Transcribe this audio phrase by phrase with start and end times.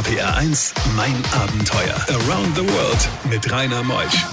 [0.00, 1.94] RPR 1, mein Abenteuer.
[2.08, 4.24] Around the World mit Rainer Meusch.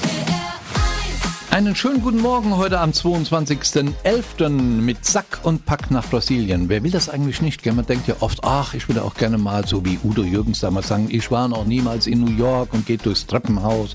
[1.52, 4.48] Einen schönen guten Morgen heute am 22.11.
[4.48, 6.70] mit Sack und Pack nach Brasilien.
[6.70, 7.66] Wer will das eigentlich nicht?
[7.66, 10.88] Man denkt ja oft, ach, ich würde auch gerne mal so wie Udo Jürgens damals
[10.88, 13.94] sagen, ich war noch niemals in New York und geht durchs Treppenhaus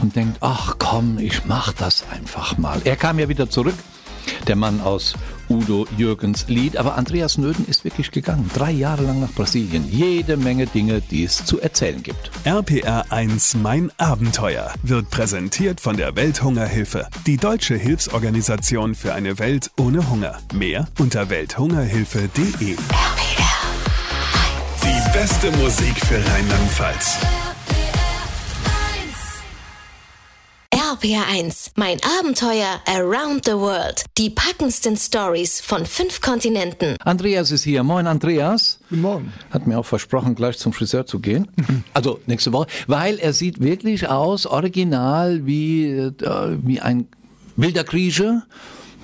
[0.00, 2.80] und denkt, ach komm, ich mach das einfach mal.
[2.84, 3.74] Er kam ja wieder zurück
[4.46, 5.14] der Mann aus
[5.48, 6.76] Udo Jürgens Lied.
[6.76, 8.50] Aber Andreas Nöden ist wirklich gegangen.
[8.54, 9.86] Drei Jahre lang nach Brasilien.
[9.90, 12.30] Jede Menge Dinge, die es zu erzählen gibt.
[12.44, 17.06] RPR 1 Mein Abenteuer wird präsentiert von der Welthungerhilfe.
[17.26, 20.38] Die deutsche Hilfsorganisation für eine Welt ohne Hunger.
[20.52, 22.76] Mehr unter welthungerhilfe.de.
[24.82, 27.18] Die beste Musik für Rheinland-Pfalz.
[30.96, 34.04] RPR1, mein Abenteuer Around the World.
[34.16, 36.96] Die packendsten Stories von fünf Kontinenten.
[37.04, 37.82] Andreas ist hier.
[37.82, 38.78] Moin, Andreas.
[38.88, 39.32] Guten Morgen.
[39.50, 41.48] Hat mir auch versprochen, gleich zum Friseur zu gehen.
[41.92, 42.68] Also nächste Woche.
[42.86, 46.12] Weil er sieht wirklich aus, original, wie, äh,
[46.62, 47.08] wie ein
[47.56, 48.44] wilder Grieche.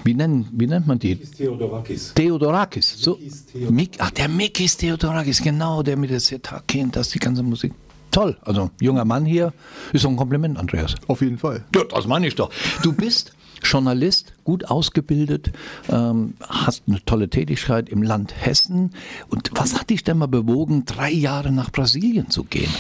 [0.05, 1.17] Wie, nennen, wie nennt man die?
[1.17, 2.15] Theodorakis.
[2.15, 2.95] Theodorakis.
[2.99, 3.15] So.
[3.17, 3.71] Theodorakis.
[3.71, 7.73] Mik Ach, der Mikis Theodorakis, genau, der mit der Sitar kennt, das die ganze Musik.
[8.13, 9.53] Toll, also junger Mann hier,
[9.93, 10.95] ist so ein Kompliment, Andreas.
[11.09, 11.65] Auf jeden Fall.
[11.75, 12.51] Ja, das meine ich doch.
[12.83, 13.33] Du bist
[13.65, 15.53] Journalist, gut ausgebildet,
[15.89, 18.91] ähm, hast eine tolle Tätigkeit im Land Hessen.
[19.29, 22.71] Und was hat dich denn mal bewogen, drei Jahre nach Brasilien zu gehen?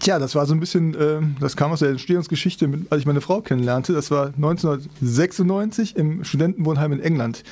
[0.00, 3.20] Tja, das war so ein bisschen, äh, das kam aus der Entstehungsgeschichte, als ich meine
[3.20, 3.92] Frau kennenlernte.
[3.92, 7.44] Das war 1996 im Studentenwohnheim in England.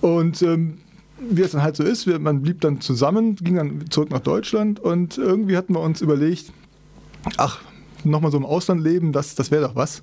[0.00, 0.78] Und ähm,
[1.30, 4.20] wie es dann halt so ist, wir, man blieb dann zusammen, ging dann zurück nach
[4.20, 6.52] Deutschland und irgendwie hatten wir uns überlegt,
[7.36, 7.60] ach,
[8.04, 10.02] nochmal so im Ausland leben, das, das wäre doch was.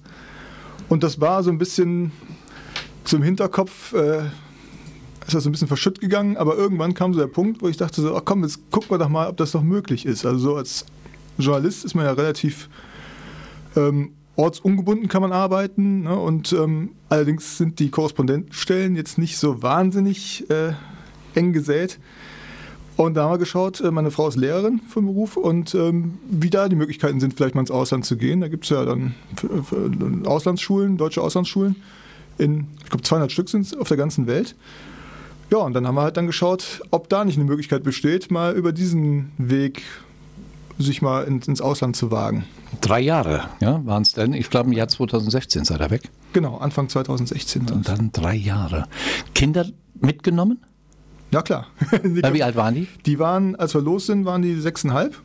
[0.88, 2.12] Und das war so ein bisschen
[3.12, 4.20] im Hinterkopf, äh,
[5.26, 7.78] ist das so ein bisschen verschütt gegangen, aber irgendwann kam so der Punkt, wo ich
[7.78, 10.26] dachte so, ach komm, jetzt gucken wir doch mal, ob das noch möglich ist.
[10.26, 10.86] Also so als
[11.38, 12.70] Journalist ist man ja relativ
[13.76, 16.18] ähm, ortsungebunden kann man arbeiten ne?
[16.18, 20.74] und ähm, allerdings sind die Korrespondentenstellen jetzt nicht so wahnsinnig äh,
[21.40, 22.00] eng gesät.
[23.00, 26.50] Und da haben wir geschaut, äh, meine Frau ist Lehrerin vom Beruf und ähm, wie
[26.50, 28.42] da die Möglichkeiten sind, vielleicht mal ins Ausland zu gehen.
[28.42, 29.16] Da gibt es ja dann
[30.26, 31.78] Auslandsschulen, deutsche Auslandsschulen.
[32.38, 34.56] In, ich glaube, 200 Stück sind es auf der ganzen Welt.
[35.50, 38.54] Ja, und dann haben wir halt dann geschaut, ob da nicht eine Möglichkeit besteht, mal
[38.54, 39.82] über diesen Weg
[40.78, 42.46] sich mal ins, ins Ausland zu wagen.
[42.82, 44.34] Drei Jahre ja, waren es denn.
[44.34, 46.10] Ich glaube, im Jahr 2016 seid ihr weg.
[46.34, 47.70] Genau, Anfang 2016.
[47.72, 48.88] Und dann drei Jahre.
[49.34, 49.66] Kinder
[50.00, 50.60] mitgenommen?
[51.32, 51.68] Ja, klar.
[51.92, 52.88] Ja, wie alt waren die?
[53.06, 55.16] Die waren, als wir los sind, waren die sechseinhalb.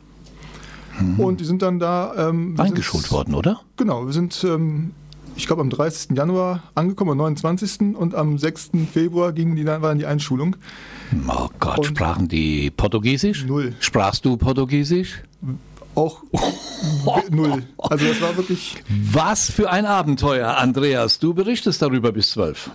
[0.99, 1.19] Mhm.
[1.19, 2.29] Und die sind dann da.
[2.29, 3.61] Ähm, Eingeschult worden, oder?
[3.77, 4.91] Genau, wir sind, ähm,
[5.35, 6.15] ich glaube, am 30.
[6.15, 7.95] Januar angekommen, am 29.
[7.95, 8.71] und am 6.
[8.91, 10.55] Februar ging die, war dann die Einschulung.
[11.27, 13.45] Oh Gott, und sprachen die Portugiesisch?
[13.45, 13.73] Null.
[13.79, 15.21] Sprachst du Portugiesisch?
[15.95, 16.23] Auch
[17.31, 17.63] null.
[17.77, 18.75] Also das war wirklich.
[18.89, 21.19] Was für ein Abenteuer, Andreas.
[21.19, 22.69] Du berichtest darüber bis zwölf.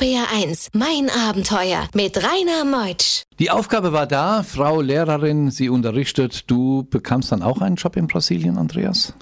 [0.00, 3.24] RPR1, mein Abenteuer mit Rainer Meutsch.
[3.38, 6.50] Die Aufgabe war da, Frau Lehrerin, sie unterrichtet.
[6.50, 9.12] Du bekamst dann auch einen Job in Brasilien, Andreas?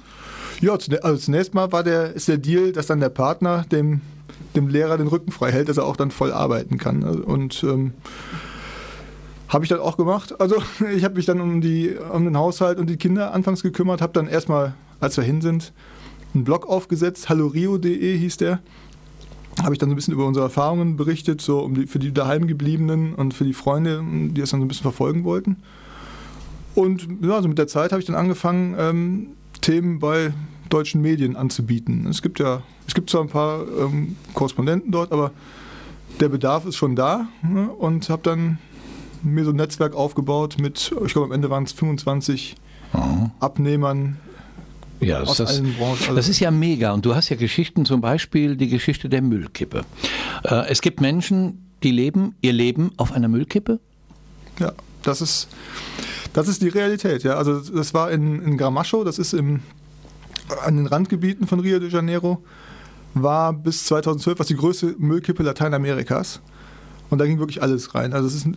[0.61, 4.03] Ja, also zunächst mal war der, ist der Deal, dass dann der Partner dem,
[4.55, 7.03] dem Lehrer den Rücken frei hält, dass er auch dann voll arbeiten kann.
[7.03, 7.95] Und ähm,
[9.49, 10.41] habe ich dann auch gemacht.
[10.41, 10.63] Also
[10.95, 14.13] ich habe mich dann um, die, um den Haushalt und die Kinder anfangs gekümmert, habe
[14.13, 15.73] dann erstmal, als wir hin sind,
[16.35, 18.61] einen Blog aufgesetzt, hallorio.de hieß der.
[19.63, 22.13] Habe ich dann so ein bisschen über unsere Erfahrungen berichtet, so um die, für die
[22.13, 25.57] daheimgebliebenen und für die Freunde, die es dann so ein bisschen verfolgen wollten.
[26.75, 29.27] Und ja, also mit der Zeit habe ich dann angefangen, ähm,
[29.61, 30.33] Themen bei
[30.69, 32.07] deutschen Medien anzubieten.
[32.07, 35.33] Es gibt ja, es gibt zwar ein paar ähm, Korrespondenten dort, aber
[36.21, 37.69] der Bedarf ist schon da ne?
[37.69, 38.59] und habe dann
[39.23, 42.57] mir so ein Netzwerk aufgebaut mit, ich glaube am Ende waren es 25
[42.93, 43.31] mhm.
[43.41, 44.19] Abnehmern.
[45.01, 46.93] Ja, das, das, also das, ist ja mega.
[46.93, 49.85] Und du hast ja Geschichten, zum Beispiel die Geschichte der Müllkippe.
[50.45, 53.79] Äh, es gibt Menschen, die leben ihr Leben auf einer Müllkippe.
[54.59, 54.73] Ja,
[55.03, 55.49] das ist,
[56.33, 57.23] das ist die Realität.
[57.23, 57.35] Ja.
[57.35, 59.61] Also das war in, in Gramacho, das ist im,
[60.65, 62.43] an den Randgebieten von Rio de Janeiro,
[63.15, 66.41] war bis 2012 was die größte Müllkippe Lateinamerikas.
[67.11, 68.13] Und da ging wirklich alles rein.
[68.13, 68.49] Also es ist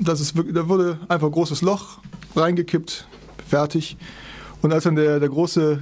[0.00, 1.98] das ist wirklich, da wurde einfach ein großes Loch
[2.36, 3.06] reingekippt,
[3.48, 3.96] fertig.
[4.62, 5.80] Und als dann der, der große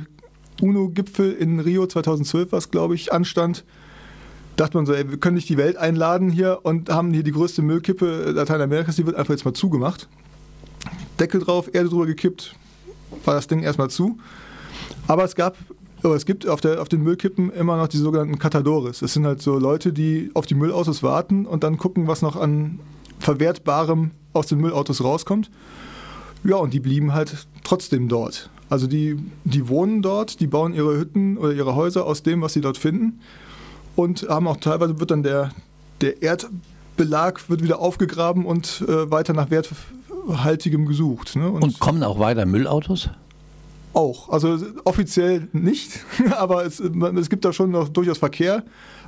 [0.60, 3.64] UNO-Gipfel in Rio 2012, was glaube ich anstand,
[4.56, 7.32] dachte man so, ey, wir können nicht die Welt einladen hier und haben hier die
[7.32, 10.08] größte Müllkippe Lateinamerikas, die wird einfach jetzt mal zugemacht.
[11.18, 12.54] Deckel drauf, Erde drüber gekippt,
[13.24, 14.18] war das Ding erstmal zu.
[15.06, 15.56] Aber es gab,
[16.02, 19.00] aber es gibt auf, der, auf den Müllkippen immer noch die sogenannten Catadores.
[19.00, 22.36] Das sind halt so Leute, die auf die Müllautos warten und dann gucken, was noch
[22.36, 22.80] an
[23.18, 25.50] Verwertbarem aus den Müllautos rauskommt.
[26.44, 28.50] Ja, und die blieben halt trotzdem dort.
[28.70, 32.52] Also die, die wohnen dort, die bauen ihre Hütten oder ihre Häuser aus dem, was
[32.52, 33.20] sie dort finden.
[33.96, 35.50] Und haben auch teilweise wird dann der,
[36.00, 41.36] der Erdbelag wird wieder aufgegraben und äh, weiter nach werthaltigem gesucht.
[41.36, 41.48] Ne?
[41.48, 43.10] Und, und kommen auch weiter Müllautos?
[43.94, 44.28] Auch.
[44.28, 46.04] Also offiziell nicht,
[46.36, 48.62] aber es, es gibt da schon noch durchaus Verkehr.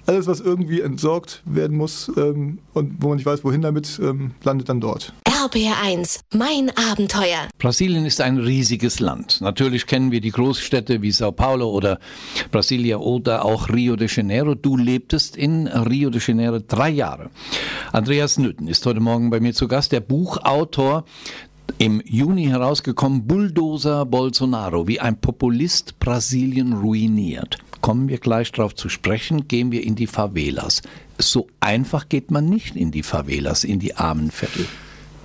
[0.06, 4.30] Alles, was irgendwie entsorgt werden muss ähm, und wo man nicht weiß, wohin damit, ähm,
[4.42, 5.12] landet dann dort.
[5.40, 7.48] RBR1, mein Abenteuer.
[7.56, 9.40] Brasilien ist ein riesiges Land.
[9.40, 11.98] Natürlich kennen wir die Großstädte wie Sao Paulo oder
[12.50, 14.54] Brasilia oder auch Rio de Janeiro.
[14.54, 17.30] Du lebtest in Rio de Janeiro drei Jahre.
[17.90, 21.06] Andreas Nütten ist heute Morgen bei mir zu Gast, der Buchautor
[21.78, 27.56] im Juni herausgekommen, Bulldozer Bolsonaro, wie ein Populist Brasilien ruiniert.
[27.80, 30.82] Kommen wir gleich darauf zu sprechen, gehen wir in die Favelas.
[31.16, 34.66] So einfach geht man nicht in die Favelas, in die armen Viertel.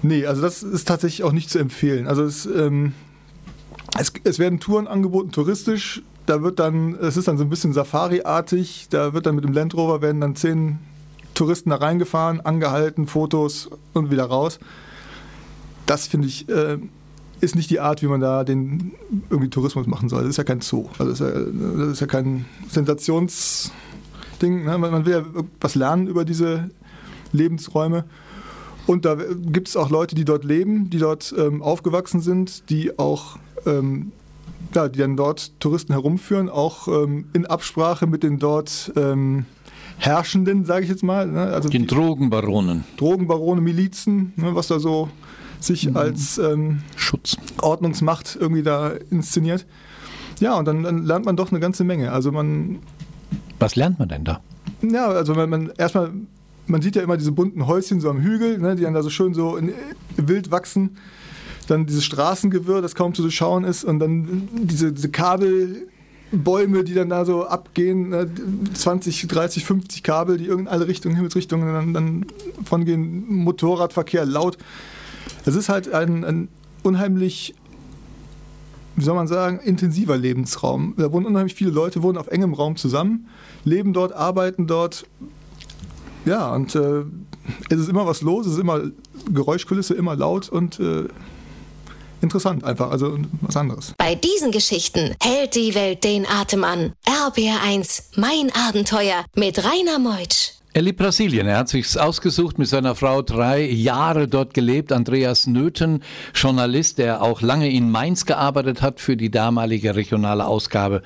[0.07, 2.07] Nee, also das ist tatsächlich auch nicht zu empfehlen.
[2.07, 2.94] Also es, ähm,
[3.98, 6.02] es, es werden Touren angeboten, touristisch.
[6.25, 8.88] Da wird dann, es ist dann so ein bisschen Safari-artig.
[8.90, 10.80] Da wird dann mit dem Land Rover werden dann zehn
[11.34, 14.60] Touristen da reingefahren, angehalten, Fotos und wieder raus
[15.86, 16.78] das finde ich, äh,
[17.42, 18.94] ist nicht die Art, wie man da den
[19.30, 20.22] irgendwie Tourismus machen soll.
[20.22, 20.88] Das ist ja kein Zoo.
[20.98, 21.31] Also das ist ja,
[21.78, 24.66] das ist ja kein Sensationsding.
[24.66, 24.78] Ne?
[24.78, 25.24] Man will ja
[25.60, 26.69] was lernen über diese
[27.31, 28.06] Lebensräume.
[28.88, 32.98] Und da gibt es auch Leute, die dort leben, die dort ähm, aufgewachsen sind, die
[33.00, 34.12] auch ähm,
[34.74, 39.46] ja, die dann dort Touristen herumführen, auch ähm, in Absprache mit den dort ähm,
[39.98, 41.28] Herrschenden, sage ich jetzt mal.
[41.28, 41.42] Ne?
[41.42, 42.84] Also den Drogenbaronen.
[42.98, 44.54] Drogenbarone, Milizen, ne?
[44.54, 45.10] was da so
[45.60, 45.98] sich mhm.
[45.98, 47.38] als ähm, Schutz.
[47.62, 49.66] Ordnungsmacht irgendwie da inszeniert.
[50.40, 52.12] Ja, und dann, dann, lernt man doch eine ganze Menge.
[52.12, 52.80] Also man.
[53.60, 54.42] Was lernt man denn da?
[54.82, 56.12] Ja, also man, man erstmal,
[56.68, 59.10] man sieht ja immer diese bunten Häuschen so am Hügel, ne, die dann da so
[59.10, 59.74] schön so in,
[60.18, 60.98] wild wachsen.
[61.68, 67.10] Dann dieses Straßengewirr, das kaum zu durchschauen ist, und dann diese, diese Kabelbäume, die dann
[67.10, 68.14] da so abgehen,
[68.74, 72.26] 20, 30, 50 Kabel, die in alle Richtungen, Himmelsrichtungen dann, dann
[72.64, 74.58] von gehen, Motorradverkehr laut.
[75.46, 76.48] Es ist halt ein, ein
[76.84, 77.56] unheimlich
[78.96, 80.94] wie soll man sagen, intensiver Lebensraum.
[80.98, 83.28] Da wohnen unheimlich viele Leute, wohnen auf engem Raum zusammen,
[83.66, 85.06] leben dort, arbeiten dort.
[86.25, 87.04] Ja, und äh,
[87.69, 88.81] es ist immer was los, es ist immer
[89.31, 91.06] Geräuschkulisse, immer laut und äh,
[92.22, 93.94] interessant einfach, also was anderes.
[93.98, 96.94] Bei diesen Geschichten hält die Welt den Atem an.
[97.06, 100.54] RBR1, mein Abenteuer mit Rainer Meutsch.
[100.75, 101.48] Er liebt Brasilien.
[101.48, 104.92] Er hat sich ausgesucht, mit seiner Frau drei Jahre dort gelebt.
[104.92, 111.01] Andreas Nöthen, Journalist, der auch lange in Mainz gearbeitet hat für die damalige regionale Ausgabe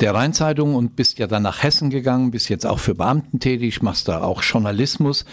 [0.00, 3.82] der Rheinzeitung und bist ja dann nach Hessen gegangen, bist jetzt auch für Beamten tätig,
[3.82, 5.26] machst da auch Journalismus,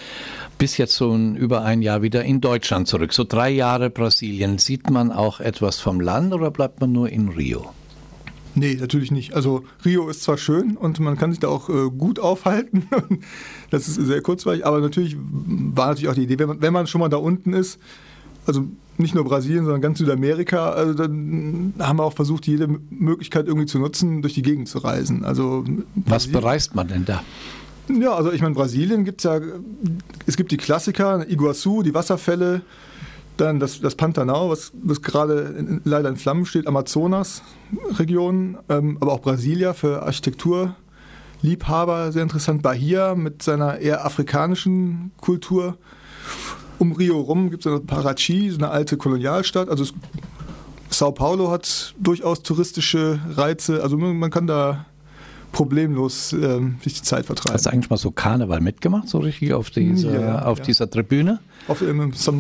[0.57, 3.13] bist jetzt so ein, über ein Jahr wieder in Deutschland zurück.
[3.13, 4.57] So drei Jahre Brasilien.
[4.57, 7.71] Sieht man auch etwas vom Land oder bleibt man nur in Rio?
[8.59, 9.33] Nee, natürlich nicht.
[9.33, 12.89] Also Rio ist zwar schön und man kann sich da auch äh, gut aufhalten.
[13.69, 16.85] das ist sehr kurzweilig, aber natürlich war natürlich auch die Idee, wenn man, wenn man
[16.85, 17.79] schon mal da unten ist,
[18.45, 18.65] also
[18.97, 23.65] nicht nur Brasilien, sondern ganz Südamerika, also dann haben wir auch versucht, jede Möglichkeit irgendwie
[23.65, 25.23] zu nutzen, durch die Gegend zu reisen.
[25.23, 25.63] Also
[25.95, 27.23] Was bereist man denn da?
[27.88, 29.39] Ja, also ich meine, Brasilien gibt es ja,
[30.25, 32.62] es gibt die Klassiker, Iguazu, die Wasserfälle,
[33.39, 39.22] dann das, das Pantanal, was, was gerade leider in Flammen steht, Amazonas-Region, ähm, aber auch
[39.22, 42.62] Brasilia für Architekturliebhaber, sehr interessant.
[42.62, 45.77] Bahia mit seiner eher afrikanischen Kultur.
[46.77, 49.69] Um Rio rum gibt es Parachi, so eine alte Kolonialstadt.
[49.69, 49.93] Also es,
[50.89, 53.84] Sao Paulo hat durchaus touristische Reize.
[53.84, 54.86] Also man kann da
[55.51, 57.53] problemlos ähm, sich die Zeit vertreiben.
[57.53, 60.65] Hast du eigentlich mal so Karneval mitgemacht, so richtig auf, diese, ja, auf ja.
[60.65, 61.39] dieser Tribüne?
[61.68, 62.39] Auf dem San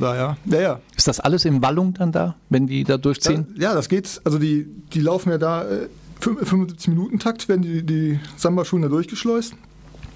[0.00, 0.36] da ja.
[0.46, 0.60] ja.
[0.60, 0.80] ja.
[0.96, 3.54] Ist das alles in Wallung dann da, wenn die da durchziehen?
[3.58, 4.20] Ja, das geht.
[4.24, 5.88] Also die, die laufen ja da äh,
[6.20, 9.54] 75 Minuten Takt, werden die, die Samba-Schulen da durchgeschleust.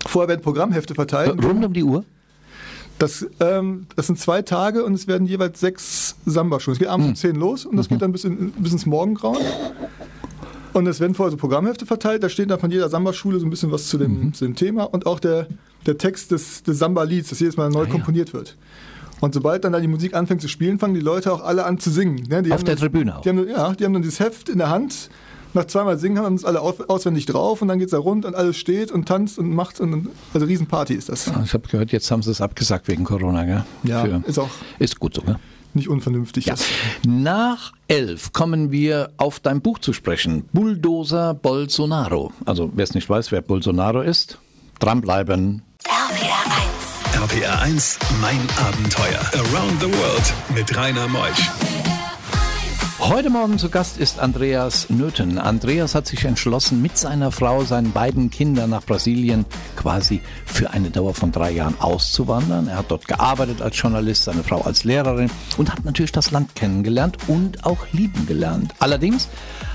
[0.07, 1.43] Vorher werden Programmhefte verteilt.
[1.43, 2.05] Rund um die Uhr?
[2.99, 6.75] Das, ähm, das sind zwei Tage und es werden jeweils sechs Samba-Schulen.
[6.75, 7.31] Es geht abends hm.
[7.31, 7.95] um 10 los und das mhm.
[7.95, 9.43] geht dann bis, in, bis ins Morgengrauen.
[10.75, 13.50] Und es werden vorher so Programmhefte verteilt, da steht dann von jeder Samba-Schule so ein
[13.50, 14.35] bisschen was zu dem, mhm.
[14.35, 15.47] zu dem Thema und auch der,
[15.87, 18.35] der Text des, des Samba-Lieds, das jedes Mal neu ah, komponiert ja.
[18.35, 18.57] wird.
[19.21, 21.78] Und sobald dann da die Musik anfängt zu spielen, fangen die Leute auch alle an
[21.78, 22.26] zu singen.
[22.28, 22.38] Ne?
[22.50, 23.23] Auf der das, Tribüne auch?
[23.23, 25.11] Die haben, ja, die haben dann dieses Heft in der Hand,
[25.54, 28.35] nach zweimal singen haben es alle auswendig drauf und dann geht es da rund und
[28.35, 29.78] alles steht und tanzt und macht.
[29.78, 31.31] Und, also Riesenparty ist das.
[31.45, 33.45] Ich habe gehört, jetzt haben sie es abgesagt wegen Corona.
[33.45, 33.64] Gell?
[33.85, 34.50] Ja, Für, ist auch.
[34.81, 35.38] Ist gut so, ne?
[35.75, 36.54] Nicht unvernünftig ja.
[36.54, 36.66] ist.
[37.07, 40.49] Nach elf kommen wir auf dein Buch zu sprechen.
[40.52, 42.33] Bulldozer Bolsonaro.
[42.45, 44.38] Also wer es nicht weiß, wer Bolsonaro ist,
[44.78, 45.62] dranbleiben.
[45.85, 47.33] RPR 1.
[47.33, 49.21] RPR 1, mein Abenteuer.
[49.35, 51.50] Around the World mit Rainer Meusch.
[53.07, 55.37] Heute Morgen zu Gast ist Andreas Nöthen.
[55.37, 59.45] Andreas hat sich entschlossen, mit seiner Frau, seinen beiden Kindern nach Brasilien
[59.77, 62.67] quasi für eine Dauer von drei Jahren auszuwandern.
[62.67, 66.55] Er hat dort gearbeitet als Journalist, seine Frau als Lehrerin und hat natürlich das Land
[66.55, 68.73] kennengelernt und auch lieben gelernt.
[68.79, 69.29] Allerdings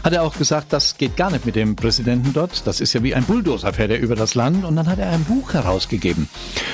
[0.04, 2.66] hat er auch gesagt, das geht gar nicht mit dem Präsidenten dort.
[2.66, 4.66] Das ist ja wie ein Bulldozer, fährt er über das Land.
[4.66, 6.28] Und dann hat er ein Buch herausgegeben.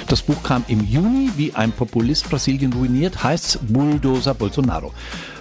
[0.08, 4.94] Das Buch kam im Juni, wie ein Populist Brasilien ruiniert, heißt Bulldozer Bolsonaro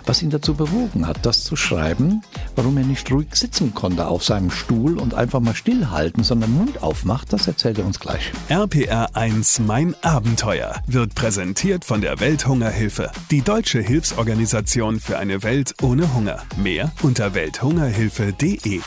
[0.07, 2.23] was ihn dazu bewogen hat, das zu schreiben,
[2.57, 6.83] warum er nicht ruhig sitzen konnte auf seinem Stuhl und einfach mal stillhalten, sondern Mund
[6.83, 8.33] aufmacht, das erzählt er uns gleich.
[8.49, 15.75] RPR 1 Mein Abenteuer wird präsentiert von der Welthungerhilfe, die deutsche Hilfsorganisation für eine Welt
[15.83, 16.43] ohne Hunger.
[16.57, 18.81] Mehr unter welthungerhilfe.de.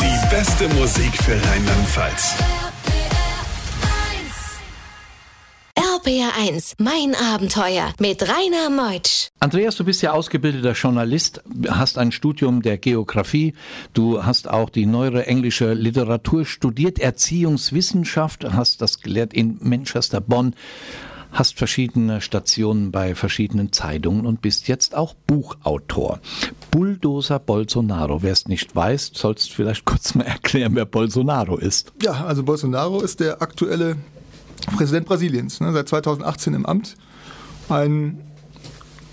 [0.00, 2.34] Die beste Musik für Rheinland-Pfalz.
[6.06, 9.30] RPR1, mein Abenteuer mit Rainer Meutsch.
[9.40, 13.54] Andreas, du bist ja ausgebildeter Journalist, hast ein Studium der Geografie,
[13.92, 20.54] du hast auch die neuere englische Literatur studiert, Erziehungswissenschaft, hast das gelehrt in Manchester, Bonn
[21.32, 26.20] hast verschiedene Stationen bei verschiedenen Zeitungen und bist jetzt auch Buchautor.
[26.70, 28.22] Bulldozer Bolsonaro.
[28.22, 31.92] Wer es nicht weiß, sollst vielleicht kurz mal erklären, wer Bolsonaro ist.
[32.00, 33.96] Ja, also Bolsonaro ist der aktuelle
[34.76, 36.96] Präsident Brasiliens, ne, seit 2018 im Amt.
[37.68, 38.18] Ein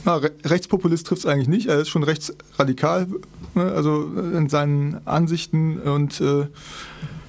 [0.05, 3.07] na, Rechtspopulist trifft es eigentlich nicht, er ist schon rechtsradikal,
[3.55, 6.47] ne, also in seinen Ansichten und äh,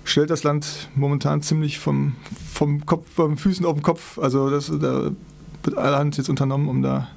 [0.04, 2.16] stellt das Land momentan ziemlich vom,
[2.52, 4.18] vom Kopf, vom Füßen auf den Kopf.
[4.18, 5.10] Also das, da
[5.62, 7.08] wird allerhand jetzt unternommen, um da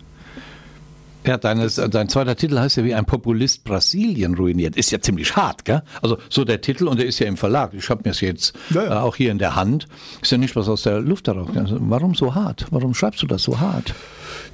[1.28, 4.78] ja, deine, dein zweiter Titel heißt ja wie ein Populist Brasilien ruiniert.
[4.78, 5.84] Ist ja ziemlich hart, gell?
[6.02, 7.74] Also so der Titel und der ist ja im Verlag.
[7.74, 8.94] Ich habe mir es jetzt ja, ja.
[8.94, 9.88] Äh, auch hier in der Hand.
[10.22, 11.50] Ist ja nicht was aus der Luft darauf.
[11.56, 12.66] Also, warum so hart?
[12.72, 13.94] Warum schreibst du das so hart?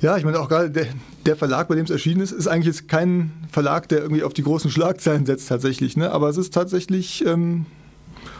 [0.01, 0.88] Ja, ich meine auch gerade der,
[1.25, 4.34] der, Verlag, bei dem es erschienen ist, ist eigentlich jetzt kein Verlag, der irgendwie auf
[4.34, 5.96] die großen Schlagzeilen setzt tatsächlich.
[5.96, 6.12] Ne?
[6.12, 7.68] Aber es ist tatsächlich ähm,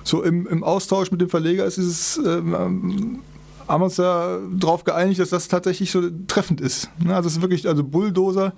[0.04, 3.20] so im, im, Austausch mit dem Verleger ist es ähm,
[3.68, 6.90] haben wir uns ja darauf geeinigt, dass das tatsächlich so treffend ist.
[7.00, 8.54] Ne, also es ist wirklich, also Bulldozer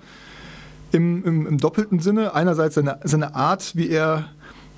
[0.92, 2.34] im, im, im doppelten Sinne.
[2.34, 4.28] Einerseits seine, seine Art, wie er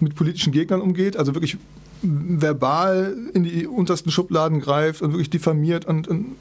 [0.00, 1.58] mit politischen Gegnern umgeht, also wirklich
[2.02, 6.36] verbal in die untersten Schubladen greift und wirklich diffamiert und, und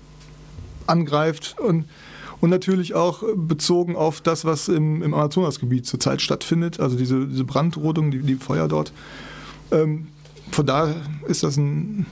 [0.85, 1.85] angreift und,
[2.39, 7.43] und natürlich auch bezogen auf das, was im, im Amazonasgebiet zurzeit stattfindet, also diese, diese
[7.43, 8.93] Brandrodung, die, die Feuer dort.
[9.71, 10.07] Ähm,
[10.51, 10.95] von daher
[11.27, 12.05] ist das ein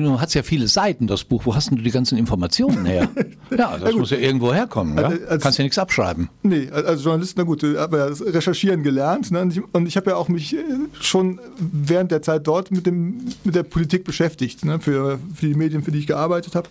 [0.00, 1.42] Du hast ja viele Seiten, das Buch.
[1.44, 3.08] Wo hast du die ganzen Informationen her?
[3.54, 4.96] Ja, das muss ja irgendwo herkommen.
[4.96, 5.12] Ja?
[5.28, 6.30] Als, Kannst ja nichts abschreiben.
[6.42, 9.30] Nee, als Journalist, na gut, ich habe ja das Recherchieren gelernt.
[9.30, 9.42] Ne?
[9.42, 10.64] Und ich, ich habe ja auch mich äh,
[11.02, 14.80] schon während der Zeit dort mit, dem, mit der Politik beschäftigt, ne?
[14.80, 16.70] für, für die Medien, für die ich gearbeitet habe.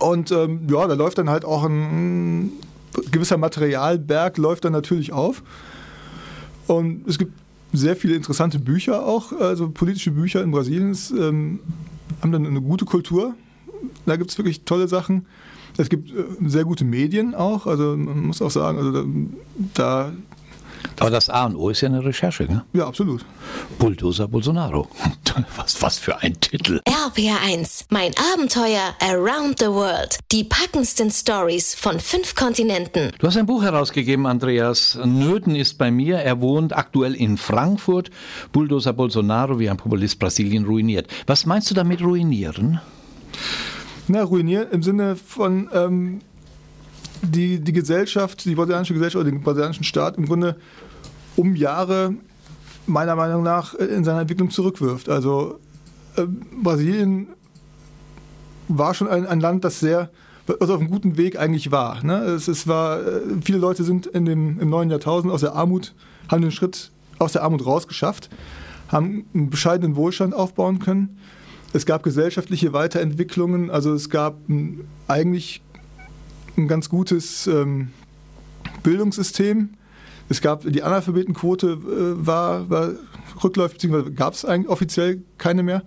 [0.00, 2.50] Und ähm, ja, da läuft dann halt auch ein,
[3.10, 5.42] gewisser Materialberg, läuft dann natürlich auf.
[6.66, 7.32] Und es gibt
[7.72, 10.96] sehr viele interessante Bücher auch, also politische Bücher in Brasilien.
[11.16, 11.60] Ähm,
[12.20, 13.34] haben dann eine gute Kultur.
[14.06, 15.26] Da gibt es wirklich tolle Sachen.
[15.76, 17.66] Es gibt äh, sehr gute Medien auch.
[17.66, 19.04] Also man muss auch sagen, also da,
[19.74, 20.12] da
[20.98, 22.64] aber das A und O ist ja eine Recherche, ne?
[22.72, 23.24] Ja, absolut.
[23.78, 24.88] Bulldozer Bolsonaro.
[25.56, 26.80] Was, was für ein Titel.
[26.86, 30.18] RPR1, mein Abenteuer Around the World.
[30.32, 33.12] Die packendsten Stories von fünf Kontinenten.
[33.18, 34.98] Du hast ein Buch herausgegeben, Andreas.
[35.04, 36.16] Nöten ist bei mir.
[36.16, 38.10] Er wohnt aktuell in Frankfurt.
[38.52, 41.06] Bulldozer Bolsonaro, wie ein Populist Brasilien, ruiniert.
[41.26, 42.80] Was meinst du damit ruinieren?
[44.08, 46.20] Na, ruinieren im Sinne von ähm,
[47.22, 50.56] die, die Gesellschaft, die brasilianische Gesellschaft oder den brasilianischen Staat im Grunde
[51.36, 52.14] um Jahre
[52.86, 55.08] meiner Meinung nach in seiner Entwicklung zurückwirft.
[55.08, 55.58] Also
[56.16, 56.24] äh,
[56.62, 57.28] Brasilien
[58.68, 60.10] war schon ein, ein, Land, das sehr
[60.58, 62.02] also auf einem guten Weg eigentlich war.
[62.04, 62.22] Ne?
[62.22, 63.00] Es, es, war.
[63.00, 65.94] Äh, viele Leute sind in dem, im neuen Jahrtausend aus der Armut,
[66.28, 68.30] haben den Schritt aus der Armut rausgeschafft,
[68.88, 71.18] haben einen bescheidenen Wohlstand aufbauen können.
[71.72, 74.38] Es gab gesellschaftliche Weiterentwicklungen, also es gab
[75.06, 75.62] eigentlich
[76.56, 77.88] ein ganz gutes ähm,
[78.82, 79.70] Bildungssystem.
[80.28, 82.92] Es gab die Analphabetenquote äh, war, war
[83.42, 85.82] rückläufig, beziehungsweise gab es offiziell keine mehr.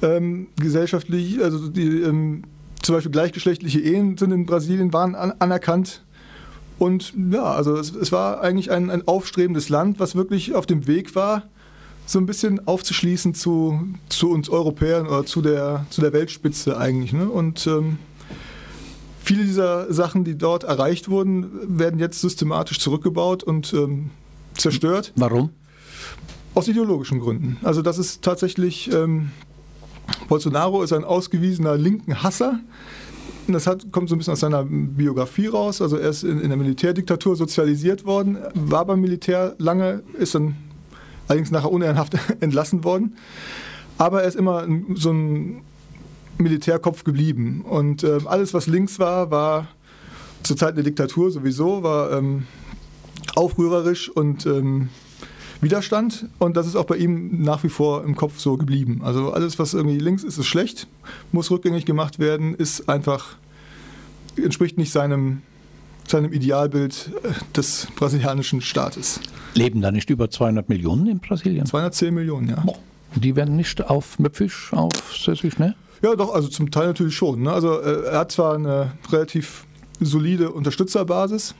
[0.00, 2.42] Ähm, gesellschaftlich, also die, ähm,
[2.82, 6.04] zum Beispiel gleichgeschlechtliche Ehen sind in Brasilien waren an, anerkannt.
[6.78, 10.88] Und ja, also es, es war eigentlich ein, ein, aufstrebendes Land, was wirklich auf dem
[10.88, 11.44] Weg war,
[12.06, 17.12] so ein bisschen aufzuschließen zu, zu uns Europäern oder zu der, zu der Weltspitze eigentlich.
[17.12, 17.28] Ne?
[17.28, 17.98] Und ähm,
[19.24, 24.10] Viele dieser Sachen, die dort erreicht wurden, werden jetzt systematisch zurückgebaut und ähm,
[24.54, 25.12] zerstört.
[25.16, 25.50] Warum?
[26.54, 27.56] Aus ideologischen Gründen.
[27.62, 29.30] Also das ist tatsächlich, ähm,
[30.28, 32.60] Bolsonaro ist ein ausgewiesener linken Hasser,
[33.48, 35.82] das hat, kommt so ein bisschen aus seiner Biografie raus.
[35.82, 40.56] Also er ist in, in der Militärdiktatur sozialisiert worden, war beim Militär lange, ist dann
[41.28, 43.16] allerdings nachher unehrenhaft entlassen worden.
[43.98, 45.62] Aber er ist immer so ein
[46.38, 47.62] Militärkopf geblieben.
[47.62, 49.68] Und äh, alles, was links war, war
[50.42, 52.46] zur Zeit der Diktatur sowieso, war ähm,
[53.34, 54.88] aufrührerisch und ähm,
[55.60, 56.26] Widerstand.
[56.38, 59.00] Und das ist auch bei ihm nach wie vor im Kopf so geblieben.
[59.04, 60.88] Also alles, was irgendwie links ist, ist schlecht,
[61.30, 63.36] muss rückgängig gemacht werden, ist einfach,
[64.36, 65.42] entspricht nicht seinem,
[66.06, 69.20] seinem Idealbild äh, des brasilianischen Staates.
[69.54, 71.66] Leben da nicht über 200 Millionen in Brasilien?
[71.66, 72.64] 210 Millionen, ja.
[73.14, 75.74] Die werden nicht auf Möpfisch, auf Sächsisch, ne?
[76.02, 77.42] Ja, doch, also zum Teil natürlich schon.
[77.42, 77.52] Ne?
[77.52, 79.66] Also äh, er hat zwar eine relativ
[80.00, 81.54] solide Unterstützerbasis,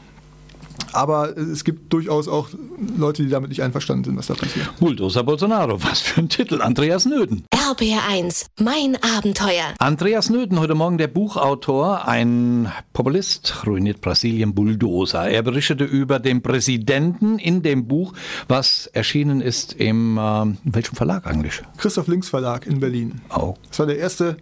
[0.93, 2.49] aber es gibt durchaus auch
[2.97, 4.69] Leute, die damit nicht einverstanden sind, was da passiert.
[4.79, 6.61] Bulldozer Bolsonaro, was für ein Titel.
[6.61, 7.45] Andreas Nöden.
[7.55, 9.75] RBR1, mein Abenteuer.
[9.79, 15.29] Andreas Nöden, heute Morgen der Buchautor, ein Populist, ruiniert Brasilien Bulldozer.
[15.29, 18.13] Er berichtete über den Präsidenten in dem Buch,
[18.49, 21.63] was erschienen ist im, äh, welchem Verlag eigentlich?
[21.79, 23.21] Christoph Links Verlag in Berlin.
[23.35, 23.55] Oh.
[23.69, 24.37] Das war der erste,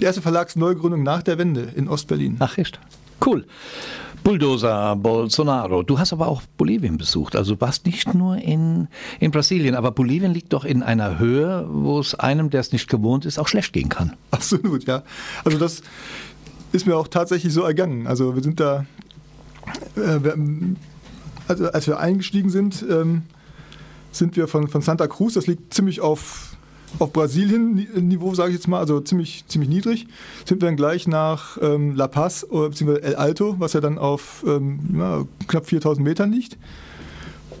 [0.00, 2.36] die erste Verlagsneugründung nach der Wende in Ostberlin.
[2.38, 2.78] Ach echt?
[3.24, 3.46] Cool.
[4.22, 5.82] Bulldozer Bolsonaro.
[5.82, 7.36] Du hast aber auch Bolivien besucht.
[7.36, 8.88] Also warst nicht nur in,
[9.20, 12.88] in Brasilien, aber Bolivien liegt doch in einer Höhe, wo es einem, der es nicht
[12.88, 14.16] gewohnt ist, auch schlecht gehen kann.
[14.30, 15.02] Absolut, ja.
[15.44, 15.82] Also das
[16.72, 18.06] ist mir auch tatsächlich so ergangen.
[18.06, 18.86] Also wir sind da,
[19.96, 20.36] äh, wir,
[21.48, 23.22] also als wir eingestiegen sind, ähm,
[24.12, 26.51] sind wir von, von Santa Cruz, das liegt ziemlich auf
[26.98, 30.06] auf Brasilien-Niveau, sage ich jetzt mal, also ziemlich, ziemlich niedrig,
[30.44, 33.00] sind wir dann gleich nach ähm, La Paz bzw.
[33.00, 36.56] El Alto, was ja dann auf ähm, ja, knapp 4000 Metern liegt.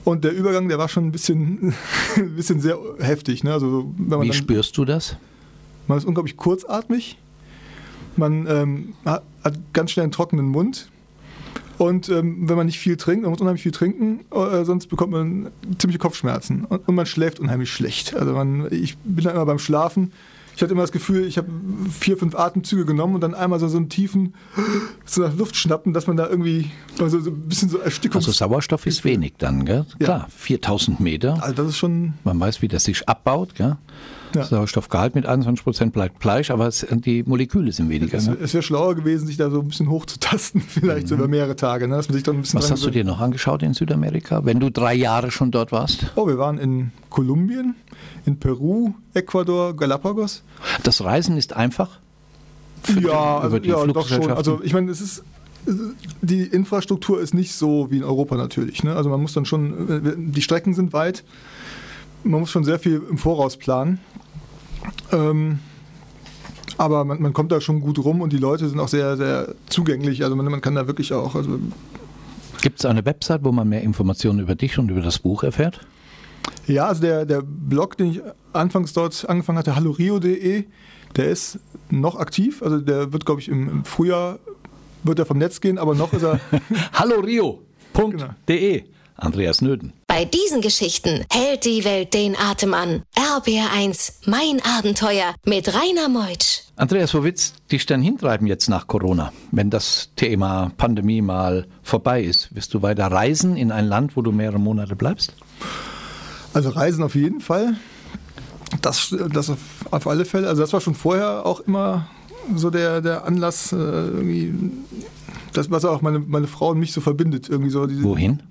[0.04, 1.74] Und der Übergang, der war schon ein bisschen,
[2.16, 3.44] ein bisschen sehr heftig.
[3.44, 3.52] Ne?
[3.52, 5.16] Also, Wie dann, spürst du das?
[5.86, 7.18] Man ist unglaublich kurzatmig.
[8.16, 10.91] Man ähm, hat, hat ganz schnell einen trockenen Mund.
[11.82, 15.10] Und ähm, wenn man nicht viel trinkt, man muss unheimlich viel trinken, äh, sonst bekommt
[15.10, 16.64] man ziemliche Kopfschmerzen.
[16.64, 18.14] Und, und, man schläft unheimlich schlecht.
[18.14, 20.12] Also man, ich bin da immer beim Schlafen.
[20.54, 21.48] Ich hatte immer das Gefühl, ich habe
[21.90, 24.34] vier, fünf Atemzüge genommen und dann einmal so, so einen tiefen
[25.04, 28.20] so nach Luft schnappen, dass man da irgendwie also so ein bisschen so Erstickung.
[28.20, 29.84] Also Sauerstoff ist wenig dann, gell?
[29.98, 30.04] Ja.
[30.04, 31.42] Klar, 4000 Meter.
[31.42, 32.14] Also das ist schon.
[32.22, 33.76] Man weiß, wie das sich abbaut, gell?
[34.34, 34.44] Ja.
[34.44, 38.18] Sauerstoffgehalt mit 21 Prozent bleibt gleich, aber es, die Moleküle sind weniger.
[38.18, 38.36] Es, ne?
[38.40, 41.08] es wäre schlauer gewesen, sich da so ein bisschen hochzutasten, vielleicht mhm.
[41.08, 41.88] so über mehrere Tage.
[41.88, 41.96] Ne?
[41.96, 44.60] Dass man sich dann ein bisschen Was hast du dir noch angeschaut in Südamerika, wenn
[44.60, 46.12] du drei Jahre schon dort warst?
[46.16, 47.74] Oh, wir waren in Kolumbien,
[48.26, 50.42] in Peru, Ecuador, Galapagos.
[50.82, 51.98] Das Reisen ist einfach?
[53.00, 54.30] ja, also, ja doch schon.
[54.32, 55.22] Also ich meine, es ist
[56.20, 58.82] die Infrastruktur ist nicht so wie in Europa natürlich.
[58.82, 58.94] Ne?
[58.94, 61.24] Also man muss dann schon, die Strecken sind weit,
[62.24, 63.98] man muss schon sehr viel im Voraus planen.
[65.12, 65.58] Ähm,
[66.78, 69.54] aber man, man, kommt da schon gut rum und die Leute sind auch sehr, sehr
[69.68, 70.24] zugänglich.
[70.24, 71.34] Also man, man kann da wirklich auch.
[71.34, 71.58] Also
[72.60, 75.80] Gibt es eine Website, wo man mehr Informationen über dich und über das Buch erfährt?
[76.66, 78.20] Ja, also der, der Blog, den ich
[78.52, 80.64] anfangs dort angefangen hatte, hallorio.de,
[81.16, 81.58] der ist
[81.90, 82.62] noch aktiv.
[82.62, 84.38] Also der wird, glaube ich, im, Frühjahr
[85.02, 86.40] wird er vom Netz gehen, aber noch ist er.
[86.92, 88.10] hallorio.de.
[88.80, 88.88] Genau.
[89.16, 89.92] Andreas Nöden.
[90.14, 93.02] Bei diesen Geschichten hält die Welt den Atem an.
[93.16, 96.64] RBR1, mein Abenteuer mit Rainer Meutsch.
[96.76, 99.32] Andreas, wo willst du dich denn hintreiben jetzt nach Corona?
[99.52, 104.20] Wenn das Thema Pandemie mal vorbei ist, wirst du weiter reisen in ein Land, wo
[104.20, 105.34] du mehrere Monate bleibst?
[106.52, 107.76] Also reisen auf jeden Fall.
[108.82, 110.46] Das, das auf, auf alle Fälle.
[110.46, 112.06] Also das war schon vorher auch immer
[112.54, 114.52] so der, der Anlass, äh, irgendwie,
[115.54, 117.48] das, was auch meine, meine Frau und mich so verbindet.
[117.48, 118.42] Irgendwie so diese, Wohin?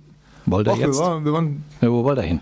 [0.46, 1.00] Wollt ihr jetzt?
[1.00, 2.42] Wir waren, wir waren ja, wo wollt ihr hin?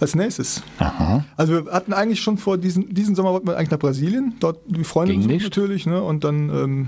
[0.00, 0.62] Als nächstes.
[0.78, 1.24] Aha.
[1.36, 4.34] Also wir hatten eigentlich schon vor, diesen, diesen Sommer wollten wir eigentlich nach Brasilien.
[4.38, 5.42] Dort die Freunde Ging nicht.
[5.42, 5.86] natürlich.
[5.86, 6.00] Ne?
[6.00, 6.86] Und dann, ähm,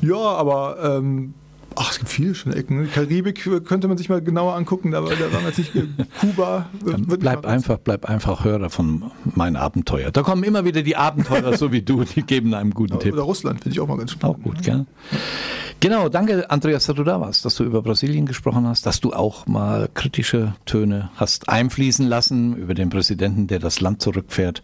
[0.00, 1.34] ja, aber ähm,
[1.76, 2.90] Ach, es gibt viele schöne Ecken.
[2.90, 5.72] Karibik könnte man sich mal genauer angucken, da, da waren wir nicht
[6.20, 6.68] Kuba.
[6.82, 10.10] bleib einfach, bleib einfach Hörer von meinen Abenteuer.
[10.10, 13.14] Da kommen immer wieder die Abenteurer, so wie du, die geben einem guten Tipp.
[13.14, 14.38] Oder Russland, finde ich auch mal ganz spannend.
[14.38, 14.86] Auch gut, gell?
[15.82, 19.12] Genau, danke Andreas, dass du da warst, dass du über Brasilien gesprochen hast, dass du
[19.12, 24.62] auch mal kritische Töne hast einfließen lassen über den Präsidenten, der das Land zurückfährt.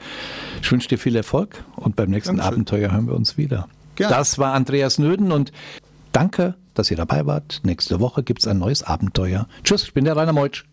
[0.63, 2.53] Ich wünsche dir viel Erfolg und beim nächsten Dankeschön.
[2.53, 3.67] Abenteuer hören wir uns wieder.
[3.97, 4.15] Gerne.
[4.15, 5.51] Das war Andreas Nöden und
[6.13, 7.63] danke, dass ihr dabei wart.
[7.65, 9.49] Nächste Woche gibt es ein neues Abenteuer.
[9.65, 10.67] Tschüss, ich bin der Rainer Meutsch.